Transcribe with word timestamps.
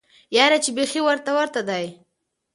یاره 0.35 0.57
چی 0.63 0.71
بیخی 0.77 0.99
ورته 1.03 1.31
ورته 1.37 1.61
دی 1.69 1.85